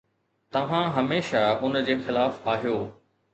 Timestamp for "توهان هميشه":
0.51-1.37